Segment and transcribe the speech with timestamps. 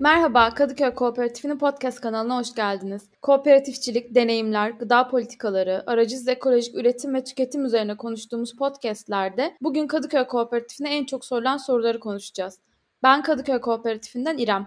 [0.00, 3.02] Merhaba, Kadıköy Kooperatifi'nin podcast kanalına hoş geldiniz.
[3.22, 10.96] Kooperatifçilik, deneyimler, gıda politikaları, aracısız ekolojik üretim ve tüketim üzerine konuştuğumuz podcastlerde bugün Kadıköy Kooperatifine
[10.96, 12.58] en çok sorulan soruları konuşacağız.
[13.02, 14.66] Ben Kadıköy Kooperatifinden İrem.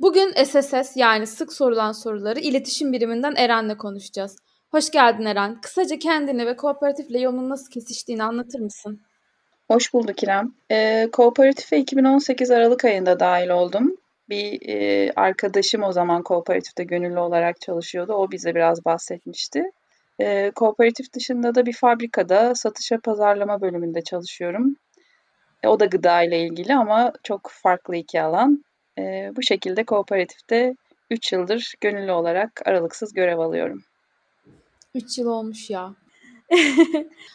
[0.00, 4.36] Bugün SSS yani sık sorulan soruları iletişim biriminden Eren'le konuşacağız.
[4.70, 5.60] Hoş geldin Eren.
[5.60, 9.00] Kısaca kendini ve kooperatifle yolun nasıl kesiştiğini anlatır mısın?
[9.68, 10.52] Hoş bulduk İrem.
[10.70, 13.96] E, kooperatife 2018 Aralık ayında dahil oldum.
[14.28, 18.12] Bir e, arkadaşım o zaman kooperatifte gönüllü olarak çalışıyordu.
[18.12, 19.70] O bize biraz bahsetmişti.
[20.20, 24.76] E, kooperatif dışında da bir fabrikada satışa pazarlama bölümünde çalışıyorum.
[25.62, 28.64] E, o da gıda ile ilgili ama çok farklı iki alan.
[28.98, 30.74] E, bu şekilde kooperatifte
[31.10, 33.82] 3 yıldır gönüllü olarak aralıksız görev alıyorum.
[34.94, 35.94] 3 yıl olmuş ya.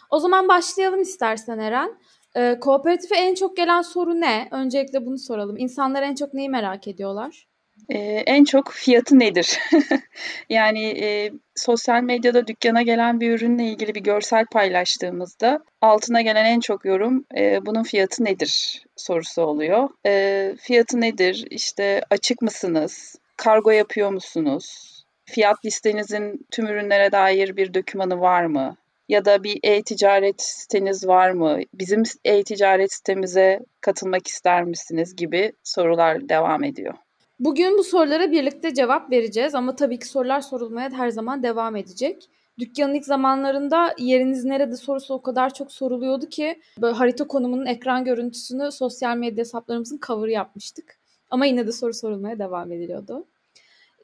[0.10, 1.98] o zaman başlayalım istersen Eren.
[2.36, 4.48] Ee, kooperatife en çok gelen soru ne?
[4.52, 5.58] Öncelikle bunu soralım.
[5.58, 7.48] İnsanlar en çok neyi merak ediyorlar?
[7.90, 9.60] Ee, en çok fiyatı nedir?
[10.50, 16.60] yani e, sosyal medyada dükkana gelen bir ürünle ilgili bir görsel paylaştığımızda altına gelen en
[16.60, 19.90] çok yorum e, bunun fiyatı nedir sorusu oluyor.
[20.06, 21.48] E, fiyatı nedir?
[21.50, 23.16] İşte açık mısınız?
[23.38, 24.96] Kargo yapıyor musunuz?
[25.26, 28.78] Fiyat listenizin tüm ürünlere dair bir dokümanı var mı?
[29.10, 31.60] Ya da bir e-ticaret siteniz var mı?
[31.74, 36.94] Bizim e-ticaret sitemize katılmak ister misiniz gibi sorular devam ediyor.
[37.40, 42.30] Bugün bu sorulara birlikte cevap vereceğiz ama tabii ki sorular sorulmaya her zaman devam edecek.
[42.60, 48.06] Dükkanın ilk zamanlarında yeriniz nerede sorusu o kadar çok soruluyordu ki böyle harita konumunun ekran
[48.06, 51.00] görüntüsünü sosyal medya hesaplarımızın cover yapmıştık.
[51.30, 53.28] Ama yine de soru sorulmaya devam ediliyordu.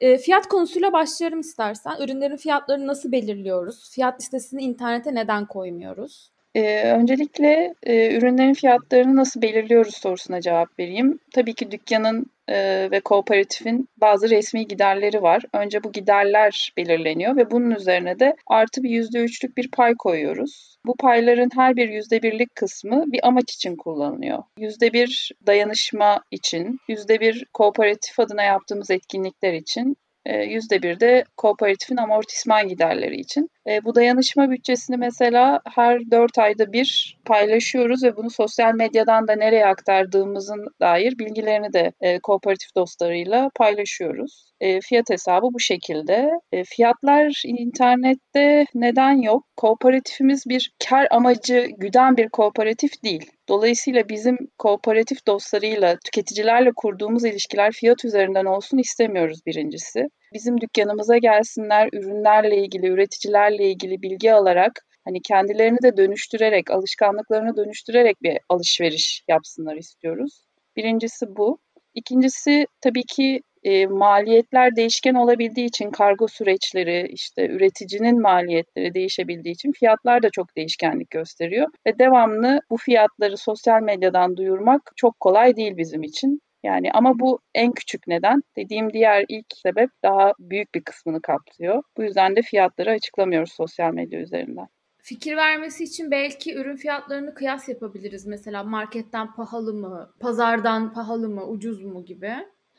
[0.00, 1.96] E, fiyat konusuyla başlayalım istersen.
[2.00, 3.90] Ürünlerin fiyatlarını nasıl belirliyoruz?
[3.90, 6.30] Fiyat listesini internete neden koymuyoruz?
[6.56, 11.18] Ee, öncelikle e, ürünlerin fiyatlarını nasıl belirliyoruz sorusuna cevap vereyim.
[11.34, 15.42] Tabii ki dükkanın e, ve kooperatifin bazı resmi giderleri var.
[15.52, 20.76] Önce bu giderler belirleniyor ve bunun üzerine de artı bir yüzde üçlük bir pay koyuyoruz.
[20.86, 24.42] Bu payların her bir yüzde birlik kısmı bir amaç için kullanılıyor.
[24.58, 29.96] Yüzde bir dayanışma için, yüzde bir kooperatif adına yaptığımız etkinlikler için,
[30.26, 33.50] e, yüzde bir de kooperatifin amortisman giderleri için.
[33.68, 39.36] E, bu dayanışma bütçesini mesela her dört ayda bir paylaşıyoruz ve bunu sosyal medyadan da
[39.36, 44.52] nereye aktardığımızın dair bilgilerini de e, kooperatif dostlarıyla paylaşıyoruz.
[44.60, 46.30] E, fiyat hesabı bu şekilde.
[46.52, 49.44] E, fiyatlar internette neden yok?
[49.56, 53.30] Kooperatifimiz bir kar amacı güden bir kooperatif değil.
[53.48, 60.08] Dolayısıyla bizim kooperatif dostlarıyla, tüketicilerle kurduğumuz ilişkiler fiyat üzerinden olsun istemiyoruz birincisi.
[60.34, 64.72] Bizim dükkanımıza gelsinler, ürünlerle ilgili, üreticilerle ilgili bilgi alarak
[65.04, 70.44] hani kendilerini de dönüştürerek, alışkanlıklarını dönüştürerek bir alışveriş yapsınlar istiyoruz.
[70.76, 71.58] Birincisi bu.
[71.94, 79.72] İkincisi tabii ki e, maliyetler değişken olabildiği için kargo süreçleri, işte üreticinin maliyetleri değişebildiği için
[79.72, 81.66] fiyatlar da çok değişkenlik gösteriyor.
[81.86, 86.40] Ve devamlı bu fiyatları sosyal medyadan duyurmak çok kolay değil bizim için.
[86.66, 88.42] Yani ama bu en küçük neden.
[88.56, 91.82] Dediğim diğer ilk sebep daha büyük bir kısmını kapsıyor.
[91.96, 94.66] Bu yüzden de fiyatları açıklamıyoruz sosyal medya üzerinden.
[95.02, 98.26] Fikir vermesi için belki ürün fiyatlarını kıyas yapabiliriz.
[98.26, 102.32] Mesela marketten pahalı mı, pazardan pahalı mı, ucuz mu gibi.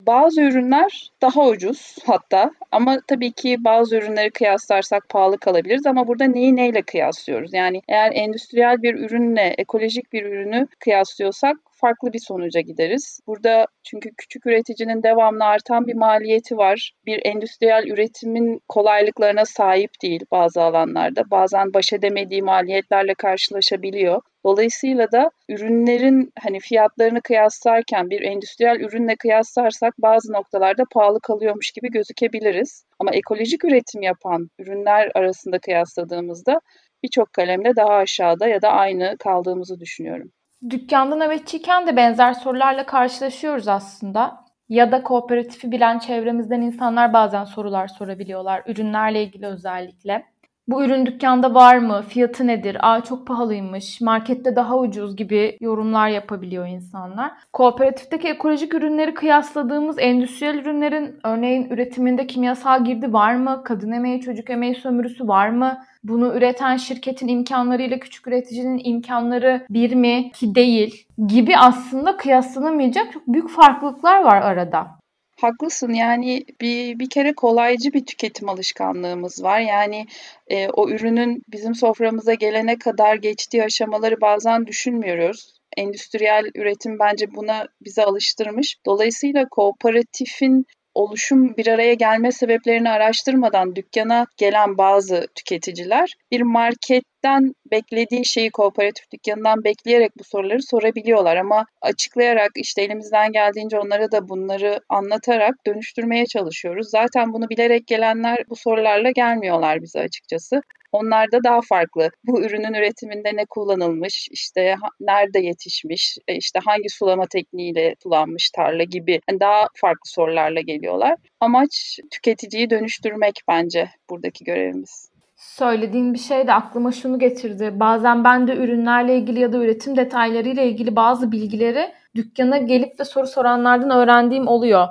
[0.06, 6.24] Bazı ürünler daha ucuz hatta ama tabii ki bazı ürünleri kıyaslarsak pahalı kalabiliriz ama burada
[6.24, 7.54] neyi neyle kıyaslıyoruz?
[7.54, 13.20] Yani eğer endüstriyel bir ürünle ekolojik bir ürünü kıyaslıyorsak farklı bir sonuca gideriz.
[13.26, 16.92] Burada çünkü küçük üreticinin devamlı artan bir maliyeti var.
[17.06, 21.30] Bir endüstriyel üretimin kolaylıklarına sahip değil bazı alanlarda.
[21.30, 24.22] Bazen baş edemediği maliyetlerle karşılaşabiliyor.
[24.44, 31.90] Dolayısıyla da ürünlerin hani fiyatlarını kıyaslarken bir endüstriyel ürünle kıyaslarsak bazı noktalarda pahalı kalıyormuş gibi
[31.90, 32.84] gözükebiliriz.
[32.98, 36.60] Ama ekolojik üretim yapan ürünler arasında kıyasladığımızda
[37.02, 40.32] birçok kalemle daha aşağıda ya da aynı kaldığımızı düşünüyorum.
[40.70, 44.48] Dükkanda nöbetçiyken de benzer sorularla karşılaşıyoruz aslında.
[44.68, 48.62] Ya da kooperatifi bilen çevremizden insanlar bazen sorular sorabiliyorlar.
[48.66, 50.24] Ürünlerle ilgili özellikle.
[50.68, 52.02] Bu ürün dükkanda var mı?
[52.08, 52.76] Fiyatı nedir?
[52.80, 54.00] Aa çok pahalıymış.
[54.00, 57.32] Markette daha ucuz gibi yorumlar yapabiliyor insanlar.
[57.52, 63.62] Kooperatifteki ekolojik ürünleri kıyasladığımız endüstriyel ürünlerin örneğin üretiminde kimyasal girdi var mı?
[63.64, 65.78] Kadın emeği, çocuk emeği sömürüsü var mı?
[66.04, 73.26] Bunu üreten şirketin imkanlarıyla küçük üreticinin imkanları bir mi ki değil gibi aslında kıyaslanamayacak çok
[73.26, 74.97] büyük farklılıklar var arada.
[75.40, 79.60] Haklısın yani bir bir kere kolaycı bir tüketim alışkanlığımız var.
[79.60, 80.06] Yani
[80.48, 85.54] e, o ürünün bizim soframıza gelene kadar geçtiği aşamaları bazen düşünmüyoruz.
[85.76, 88.76] endüstriyel üretim bence buna bize alıştırmış.
[88.86, 98.26] Dolayısıyla kooperatifin oluşum bir araya gelme sebeplerini araştırmadan dükkana gelen bazı tüketiciler bir marketten beklediği
[98.26, 104.80] şeyi kooperatif dükkanından bekleyerek bu soruları sorabiliyorlar ama açıklayarak işte elimizden geldiğince onlara da bunları
[104.88, 106.90] anlatarak dönüştürmeye çalışıyoruz.
[106.90, 110.60] Zaten bunu bilerek gelenler bu sorularla gelmiyorlar bize açıkçası.
[110.92, 112.10] Onlarda daha farklı.
[112.24, 118.82] Bu ürünün üretiminde ne kullanılmış, işte nerede yetişmiş, e, işte hangi sulama tekniğiyle sulanmış tarla
[118.82, 121.16] gibi yani daha farklı sorularla geliyorlar.
[121.40, 125.10] Amaç tüketiciyi dönüştürmek bence buradaki görevimiz.
[125.36, 127.70] Söylediğin bir şey de aklıma şunu getirdi.
[127.74, 133.04] Bazen ben de ürünlerle ilgili ya da üretim detaylarıyla ilgili bazı bilgileri dükkana gelip de
[133.04, 134.86] soru soranlardan öğrendiğim oluyor.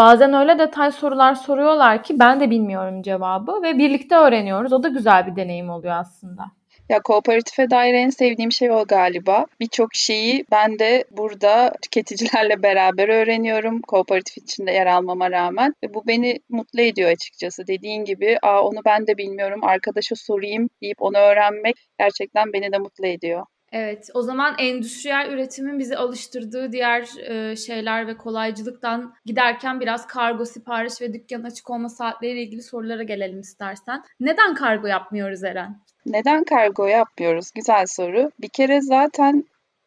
[0.00, 4.72] Bazen öyle detay sorular soruyorlar ki ben de bilmiyorum cevabı ve birlikte öğreniyoruz.
[4.72, 6.42] O da güzel bir deneyim oluyor aslında.
[6.88, 9.46] Ya kooperatife dair en sevdiğim şey o galiba.
[9.60, 13.82] Birçok şeyi ben de burada tüketicilerle beraber öğreniyorum.
[13.82, 15.74] Kooperatif içinde yer almama rağmen.
[15.84, 17.66] Ve bu beni mutlu ediyor açıkçası.
[17.66, 22.78] Dediğin gibi Aa, onu ben de bilmiyorum arkadaşa sorayım deyip onu öğrenmek gerçekten beni de
[22.78, 23.46] mutlu ediyor.
[23.72, 30.44] Evet, o zaman endüstriyel üretimin bizi alıştırdığı diğer e, şeyler ve kolaycılıktan giderken biraz kargo
[30.44, 34.02] sipariş ve dükkan açık olma saatleriyle ilgili sorulara gelelim istersen.
[34.20, 35.80] Neden kargo yapmıyoruz Eren?
[36.06, 37.50] Neden kargo yapmıyoruz?
[37.54, 38.30] Güzel soru.
[38.40, 39.44] Bir kere zaten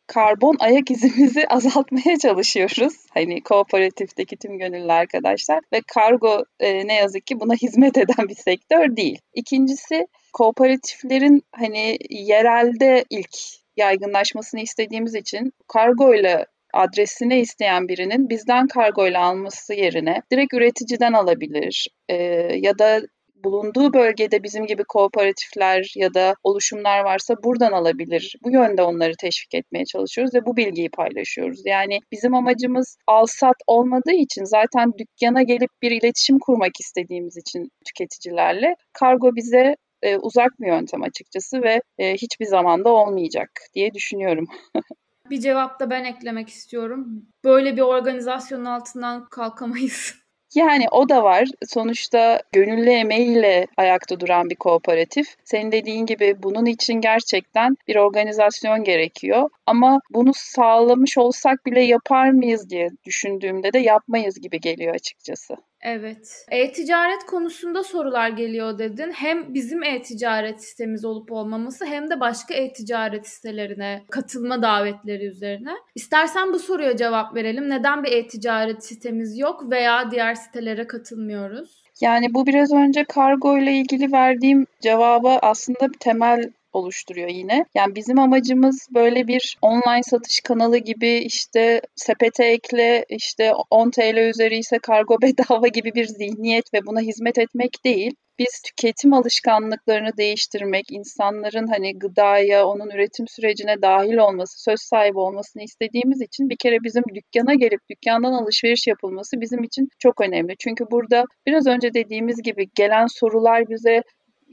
[0.08, 2.94] karbon ayak izimizi azaltmaya çalışıyoruz.
[3.14, 8.36] Hani kooperatifteki tüm gönüllü arkadaşlar ve kargo e, ne yazık ki buna hizmet eden bir
[8.36, 9.20] sektör değil.
[9.34, 19.08] İkincisi kooperatiflerin hani yerelde ilk yaygınlaşmasını istediğimiz için kargo ile adresini isteyen birinin bizden kargo
[19.08, 22.16] ile alması yerine direkt üreticiden alabilir e,
[22.56, 23.02] ya da
[23.44, 28.36] bulunduğu bölgede bizim gibi kooperatifler ya da oluşumlar varsa buradan alabilir.
[28.44, 31.62] Bu yönde onları teşvik etmeye çalışıyoruz ve bu bilgiyi paylaşıyoruz.
[31.66, 38.76] Yani bizim amacımız al-sat olmadığı için zaten dükkana gelip bir iletişim kurmak istediğimiz için tüketicilerle
[38.94, 44.48] kargo bize e, uzak bir yöntem açıkçası ve e, hiçbir zamanda olmayacak diye düşünüyorum.
[45.30, 47.26] bir cevap da ben eklemek istiyorum.
[47.44, 50.16] Böyle bir organizasyonun altından kalkamayız.
[50.56, 51.48] Yani o da var.
[51.66, 55.36] Sonuçta gönüllü emeğiyle ayakta duran bir kooperatif.
[55.44, 59.50] Senin dediğin gibi bunun için gerçekten bir organizasyon gerekiyor.
[59.66, 65.56] Ama bunu sağlamış olsak bile yapar mıyız diye düşündüğümde de yapmayız gibi geliyor açıkçası.
[65.84, 66.46] Evet.
[66.52, 69.12] E-ticaret konusunda sorular geliyor dedin.
[69.12, 75.74] Hem bizim e-ticaret sitemiz olup olmaması hem de başka e-ticaret sitelerine katılma davetleri üzerine.
[75.96, 77.70] İstersen bu soruya cevap verelim.
[77.70, 81.84] Neden bir e-ticaret sitemiz yok veya diğer sitelere katılmıyoruz?
[82.02, 87.66] Yani bu biraz önce kargo ile ilgili verdiğim cevaba aslında temel oluşturuyor yine.
[87.76, 94.18] Yani bizim amacımız böyle bir online satış kanalı gibi işte sepete ekle işte 10 TL
[94.18, 100.18] üzeri ise kargo bedava gibi bir zihniyet ve buna hizmet etmek değil biz tüketim alışkanlıklarını
[100.18, 106.58] değiştirmek, insanların hani gıdaya, onun üretim sürecine dahil olması, söz sahibi olmasını istediğimiz için bir
[106.58, 110.54] kere bizim dükkana gelip dükkandan alışveriş yapılması bizim için çok önemli.
[110.60, 114.02] Çünkü burada biraz önce dediğimiz gibi gelen sorular bize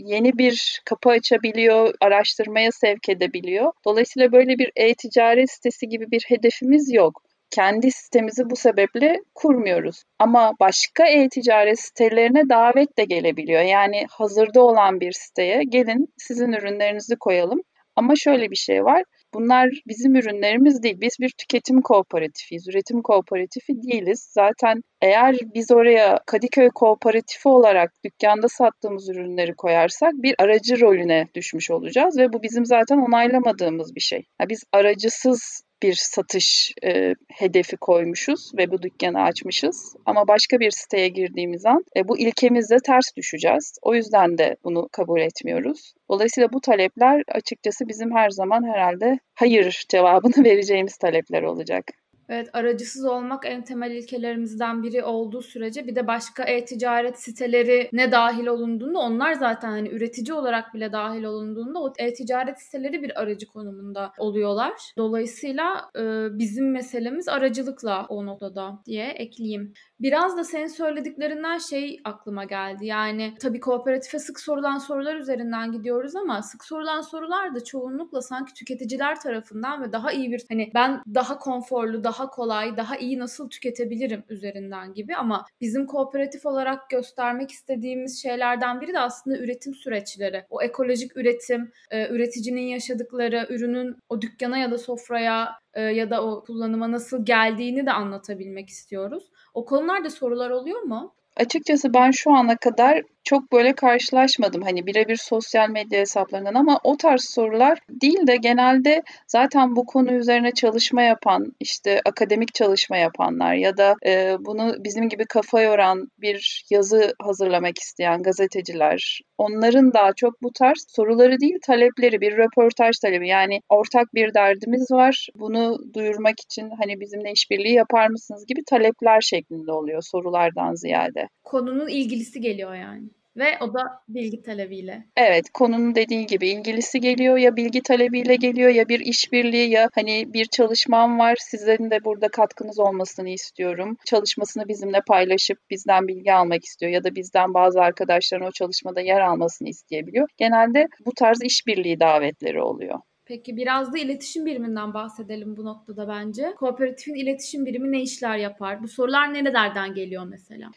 [0.04, 3.72] yeni bir kapı açabiliyor, araştırmaya sevk edebiliyor.
[3.84, 7.22] Dolayısıyla böyle bir e-ticaret sitesi gibi bir hedefimiz yok.
[7.50, 10.02] Kendi sitemizi bu sebeple kurmuyoruz.
[10.18, 13.62] Ama başka e-ticaret sitelerine davet de gelebiliyor.
[13.62, 17.60] Yani hazırda olan bir siteye gelin sizin ürünlerinizi koyalım.
[17.96, 19.02] Ama şöyle bir şey var.
[19.34, 21.00] Bunlar bizim ürünlerimiz değil.
[21.00, 22.68] Biz bir tüketim kooperatifiyiz.
[22.68, 24.30] Üretim kooperatifi değiliz.
[24.32, 31.70] Zaten eğer biz oraya Kadıköy Kooperatifi olarak dükkanda sattığımız ürünleri koyarsak bir aracı rolüne düşmüş
[31.70, 34.26] olacağız ve bu bizim zaten onaylamadığımız bir şey.
[34.40, 39.96] Yani biz aracısız bir satış e, hedefi koymuşuz ve bu dükkanı açmışız.
[40.06, 43.78] Ama başka bir siteye girdiğimiz an e, bu ilkemizle ters düşeceğiz.
[43.82, 45.94] O yüzden de bunu kabul etmiyoruz.
[46.10, 51.84] Dolayısıyla bu talepler açıkçası bizim her zaman herhalde hayır cevabını vereceğimiz talepler olacak.
[52.32, 58.12] Evet, aracısız olmak en temel ilkelerimizden biri olduğu sürece bir de başka e-ticaret siteleri ne
[58.12, 63.46] dahil olunduğunda onlar zaten hani üretici olarak bile dahil olunduğunda o e-ticaret siteleri bir aracı
[63.46, 64.72] konumunda oluyorlar.
[64.96, 66.02] Dolayısıyla e,
[66.38, 69.72] bizim meselemiz aracılıkla o noktada diye ekleyeyim.
[70.00, 72.86] Biraz da senin söylediklerinden şey aklıma geldi.
[72.86, 78.54] Yani tabii kooperatife sık sorulan sorular üzerinden gidiyoruz ama sık sorulan sorular da çoğunlukla sanki
[78.54, 83.18] tüketiciler tarafından ve daha iyi bir hani ben daha konforlu, daha daha kolay, daha iyi
[83.18, 89.74] nasıl tüketebilirim üzerinden gibi ama bizim kooperatif olarak göstermek istediğimiz şeylerden biri de aslında üretim
[89.74, 90.44] süreçleri.
[90.50, 96.24] O ekolojik üretim, e, üreticinin yaşadıkları, ürünün o dükkana ya da sofraya e, ya da
[96.24, 99.24] o kullanıma nasıl geldiğini de anlatabilmek istiyoruz.
[99.54, 101.14] O konularda sorular oluyor mu?
[101.36, 106.96] Açıkçası ben şu ana kadar çok böyle karşılaşmadım hani birebir sosyal medya hesaplarından ama o
[106.96, 113.54] tarz sorular değil de genelde zaten bu konu üzerine çalışma yapan işte akademik çalışma yapanlar
[113.54, 120.12] ya da e, bunu bizim gibi kafa yoran bir yazı hazırlamak isteyen gazeteciler onların daha
[120.12, 125.78] çok bu tarz soruları değil talepleri bir röportaj talebi yani ortak bir derdimiz var bunu
[125.94, 131.28] duyurmak için hani bizimle işbirliği yapar mısınız gibi talepler şeklinde oluyor sorulardan ziyade.
[131.44, 133.08] Konunun ilgilisi geliyor yani.
[133.36, 135.04] Ve o da bilgi talebiyle.
[135.16, 140.32] Evet, konunun dediği gibi ilgilisi geliyor ya bilgi talebiyle geliyor ya bir işbirliği ya hani
[140.32, 143.96] bir çalışmam var sizlerin de burada katkınız olmasını istiyorum.
[144.06, 149.20] Çalışmasını bizimle paylaşıp bizden bilgi almak istiyor ya da bizden bazı arkadaşların o çalışmada yer
[149.20, 150.28] almasını isteyebiliyor.
[150.36, 152.98] Genelde bu tarz işbirliği davetleri oluyor.
[153.24, 156.54] Peki biraz da iletişim biriminden bahsedelim bu noktada bence.
[156.56, 158.82] Kooperatifin iletişim birimi ne işler yapar?
[158.82, 160.70] Bu sorular nerelerden geliyor mesela?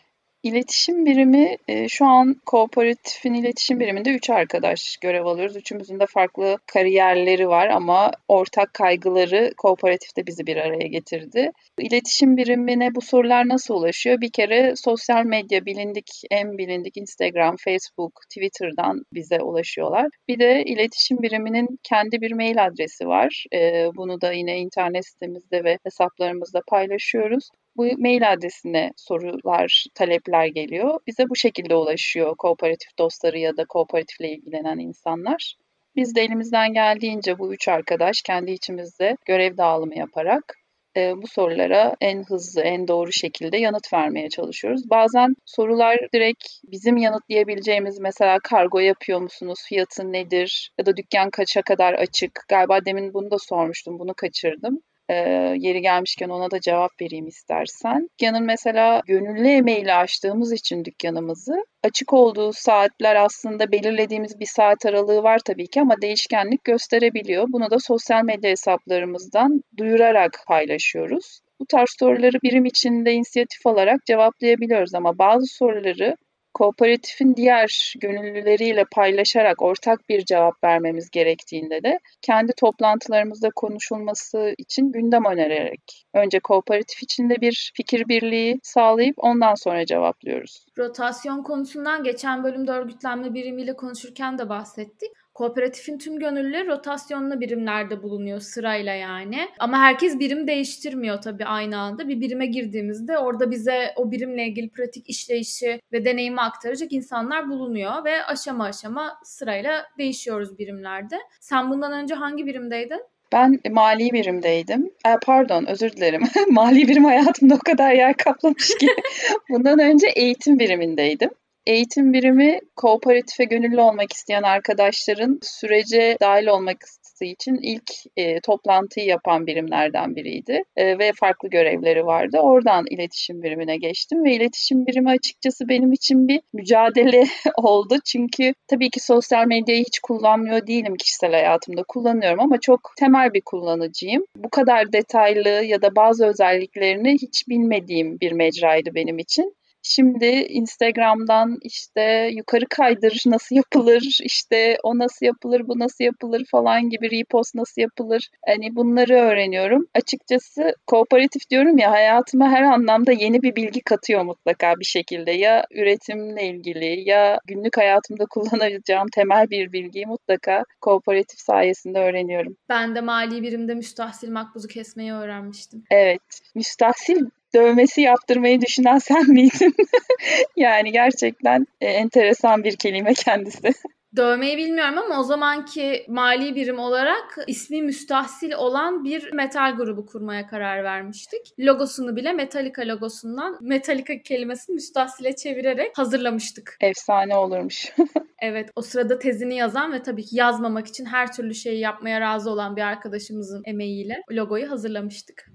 [0.43, 5.55] İletişim birimi e, şu an kooperatifin iletişim biriminde üç arkadaş görev alıyoruz.
[5.55, 11.51] Üçümüzün de farklı kariyerleri var ama ortak kaygıları kooperatifte bizi bir araya getirdi.
[11.79, 14.21] İletişim birimine bu sorular nasıl ulaşıyor?
[14.21, 20.07] Bir kere sosyal medya bilindik, en bilindik Instagram, Facebook, Twitter'dan bize ulaşıyorlar.
[20.27, 23.45] Bir de iletişim biriminin kendi bir mail adresi var.
[23.53, 30.99] E, bunu da yine internet sitemizde ve hesaplarımızda paylaşıyoruz bu mail adresine sorular, talepler geliyor.
[31.07, 35.55] Bize bu şekilde ulaşıyor kooperatif dostları ya da kooperatifle ilgilenen insanlar.
[35.95, 40.55] Biz de elimizden geldiğince bu üç arkadaş kendi içimizde görev dağılımı yaparak
[40.97, 44.89] e, bu sorulara en hızlı, en doğru şekilde yanıt vermeye çalışıyoruz.
[44.89, 51.61] Bazen sorular direkt bizim yanıtlayabileceğimiz mesela kargo yapıyor musunuz, fiyatı nedir ya da dükkan kaça
[51.61, 52.31] kadar açık.
[52.49, 54.79] Galiba demin bunu da sormuştum, bunu kaçırdım
[55.13, 58.09] e, yeri gelmişken ona da cevap vereyim istersen.
[58.19, 65.23] Dükkanın mesela gönüllü emeğiyle açtığımız için dükkanımızı açık olduğu saatler aslında belirlediğimiz bir saat aralığı
[65.23, 67.47] var tabii ki ama değişkenlik gösterebiliyor.
[67.49, 71.39] Bunu da sosyal medya hesaplarımızdan duyurarak paylaşıyoruz.
[71.59, 76.17] Bu tarz soruları birim içinde inisiyatif alarak cevaplayabiliyoruz ama bazı soruları
[76.53, 85.25] kooperatifin diğer gönüllüleriyle paylaşarak ortak bir cevap vermemiz gerektiğinde de kendi toplantılarımızda konuşulması için gündem
[85.25, 90.65] önererek önce kooperatif içinde bir fikir birliği sağlayıp ondan sonra cevaplıyoruz.
[90.77, 95.11] Rotasyon konusundan geçen bölümde örgütlenme birimiyle konuşurken de bahsettik.
[95.33, 99.49] Kooperatifin tüm gönüllüleri rotasyonlu birimlerde bulunuyor sırayla yani.
[99.59, 102.07] Ama herkes birim değiştirmiyor tabii aynı anda.
[102.07, 108.05] Bir birime girdiğimizde orada bize o birimle ilgili pratik işleyişi ve deneyimi aktaracak insanlar bulunuyor
[108.05, 111.19] ve aşama aşama sırayla değişiyoruz birimlerde.
[111.39, 113.01] Sen bundan önce hangi birimdeydin?
[113.33, 114.91] Ben mali birimdeydim.
[115.07, 116.23] E, pardon özür dilerim.
[116.49, 118.87] mali birim hayatımda o kadar yer kaplamış ki.
[119.49, 121.29] Bundan önce eğitim birimindeydim.
[121.65, 126.77] Eğitim birimi kooperatife gönüllü olmak isteyen arkadaşların sürece dahil olmak
[127.21, 132.39] için ilk e, toplantıyı yapan birimlerden biriydi e, ve farklı görevleri vardı.
[132.39, 137.23] Oradan iletişim birimine geçtim ve iletişim birimi açıkçası benim için bir mücadele
[137.57, 137.95] oldu.
[138.05, 141.83] Çünkü tabii ki sosyal medyayı hiç kullanmıyor değilim kişisel hayatımda.
[141.87, 144.23] Kullanıyorum ama çok temel bir kullanıcıyım.
[144.37, 149.55] Bu kadar detaylı ya da bazı özelliklerini hiç bilmediğim bir mecraydı benim için.
[149.83, 156.89] Şimdi Instagram'dan işte yukarı kaydır nasıl yapılır, işte o nasıl yapılır, bu nasıl yapılır falan
[156.89, 158.29] gibi repost nasıl yapılır.
[158.45, 159.87] Hani bunları öğreniyorum.
[159.95, 165.31] Açıkçası kooperatif diyorum ya hayatıma her anlamda yeni bir bilgi katıyor mutlaka bir şekilde.
[165.31, 172.55] Ya üretimle ilgili ya günlük hayatımda kullanacağım temel bir bilgiyi mutlaka kooperatif sayesinde öğreniyorum.
[172.69, 175.83] Ben de mali birimde müstahsil makbuzu kesmeyi öğrenmiştim.
[175.91, 176.21] Evet.
[176.55, 177.25] Müstahsil
[177.55, 179.75] dövmesi yaptırmayı düşünen sen miydin?
[180.57, 183.71] yani gerçekten e, enteresan bir kelime kendisi.
[184.15, 190.47] Dövmeyi bilmiyorum ama o zamanki mali birim olarak ismi müstahsil olan bir metal grubu kurmaya
[190.47, 191.41] karar vermiştik.
[191.59, 196.77] Logosunu bile Metallica logosundan Metallica kelimesini müstahsile çevirerek hazırlamıştık.
[196.81, 197.93] Efsane olurmuş.
[198.41, 202.49] evet o sırada tezini yazan ve tabii ki yazmamak için her türlü şeyi yapmaya razı
[202.49, 205.45] olan bir arkadaşımızın emeğiyle logoyu hazırlamıştık.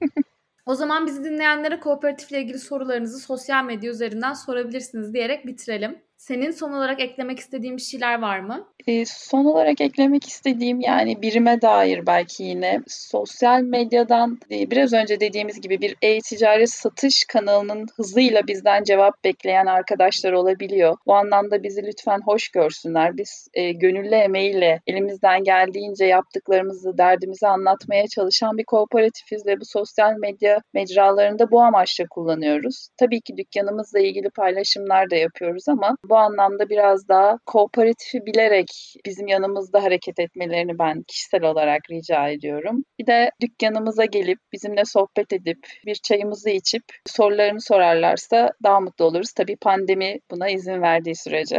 [0.68, 6.02] O zaman bizi dinleyenlere kooperatifle ilgili sorularınızı sosyal medya üzerinden sorabilirsiniz diyerek bitirelim.
[6.18, 8.66] Senin son olarak eklemek istediğin bir şeyler var mı?
[8.86, 15.20] E, son olarak eklemek istediğim yani birime dair belki yine sosyal medyadan e, biraz önce
[15.20, 20.96] dediğimiz gibi bir e-ticaret satış kanalının hızıyla bizden cevap bekleyen arkadaşlar olabiliyor.
[21.06, 23.16] Bu anlamda bizi lütfen hoş görsünler.
[23.16, 30.12] Biz e, gönüllü emeğiyle elimizden geldiğince yaptıklarımızı, derdimizi anlatmaya çalışan bir kooperatifiz ve bu sosyal
[30.12, 32.88] medya mecralarında bu amaçla kullanıyoruz.
[32.96, 39.26] Tabii ki dükkanımızla ilgili paylaşımlar da yapıyoruz ama bu anlamda biraz daha kooperatifi bilerek bizim
[39.26, 42.84] yanımızda hareket etmelerini ben kişisel olarak rica ediyorum.
[42.98, 49.32] Bir de dükkanımıza gelip bizimle sohbet edip bir çayımızı içip sorularını sorarlarsa daha mutlu oluruz.
[49.32, 51.58] Tabii pandemi buna izin verdiği sürece.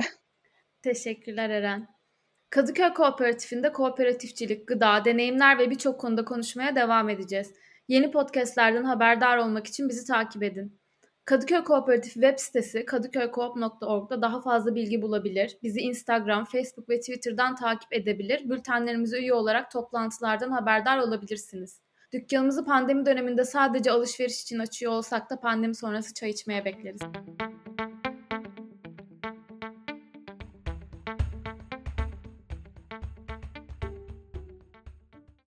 [0.81, 1.87] Teşekkürler Eren.
[2.49, 7.53] Kadıköy Kooperatifinde kooperatifçilik, gıda, deneyimler ve birçok konuda konuşmaya devam edeceğiz.
[7.87, 10.78] Yeni podcastlerden haberdar olmak için bizi takip edin.
[11.29, 15.57] Kadıköy Kooperatif web sitesi kadıköykoop.org'da daha fazla bilgi bulabilir.
[15.63, 18.49] Bizi Instagram, Facebook ve Twitter'dan takip edebilir.
[18.49, 21.81] Bültenlerimize üye olarak toplantılardan haberdar olabilirsiniz.
[22.13, 27.01] Dükkanımızı pandemi döneminde sadece alışveriş için açıyor olsak da pandemi sonrası çay içmeye bekleriz.